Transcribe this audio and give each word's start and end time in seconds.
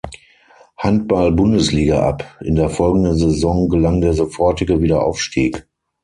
Handball-Bundesliga 0.77 2.01
ab, 2.07 2.35
in 2.43 2.55
der 2.55 2.71
folgenden 2.71 3.15
Saison 3.15 3.69
gelang 3.69 4.01
der 4.01 4.13
sofortige 4.15 4.81
Wiederaufstieg. 4.81 5.67